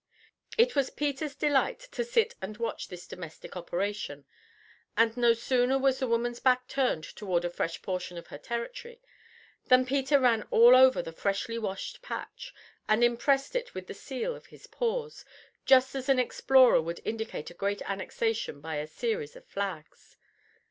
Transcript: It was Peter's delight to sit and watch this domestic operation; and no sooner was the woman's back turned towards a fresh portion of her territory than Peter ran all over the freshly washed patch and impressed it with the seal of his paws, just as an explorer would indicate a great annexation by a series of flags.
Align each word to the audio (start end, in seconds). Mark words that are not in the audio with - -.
It 0.57 0.75
was 0.75 0.89
Peter's 0.89 1.35
delight 1.35 1.77
to 1.91 2.03
sit 2.03 2.33
and 2.41 2.57
watch 2.57 2.87
this 2.87 3.05
domestic 3.05 3.55
operation; 3.55 4.25
and 4.97 5.15
no 5.15 5.35
sooner 5.35 5.77
was 5.77 5.99
the 5.99 6.07
woman's 6.07 6.39
back 6.39 6.67
turned 6.67 7.03
towards 7.03 7.45
a 7.45 7.51
fresh 7.51 7.83
portion 7.83 8.17
of 8.17 8.25
her 8.33 8.39
territory 8.39 8.99
than 9.67 9.85
Peter 9.85 10.19
ran 10.19 10.41
all 10.49 10.75
over 10.75 11.03
the 11.03 11.11
freshly 11.11 11.59
washed 11.59 12.01
patch 12.01 12.51
and 12.89 13.03
impressed 13.03 13.55
it 13.55 13.75
with 13.75 13.85
the 13.85 13.93
seal 13.93 14.35
of 14.35 14.47
his 14.47 14.65
paws, 14.65 15.23
just 15.67 15.93
as 15.93 16.09
an 16.09 16.17
explorer 16.17 16.81
would 16.81 16.99
indicate 17.05 17.51
a 17.51 17.53
great 17.53 17.83
annexation 17.87 18.59
by 18.59 18.77
a 18.77 18.87
series 18.87 19.35
of 19.35 19.45
flags. 19.45 20.17